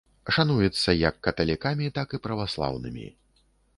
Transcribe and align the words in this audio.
Шануецца 0.35 0.95
як 1.09 1.15
каталікамі, 1.27 1.91
так 1.99 2.07
і 2.19 2.21
праваслаўнымі. 2.27 3.05